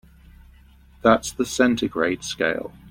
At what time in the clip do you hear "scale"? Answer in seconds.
2.23-2.73